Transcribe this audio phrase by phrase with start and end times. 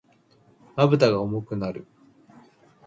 [0.77, 1.85] 瞼が重くなる。